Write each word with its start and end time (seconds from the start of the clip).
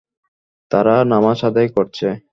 তারা 0.71 0.95
নামায 1.03 1.39
আদায় 1.47 1.69
করছে। 1.75 2.07